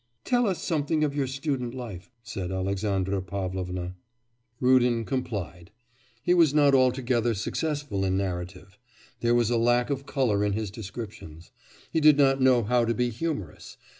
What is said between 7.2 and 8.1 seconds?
successful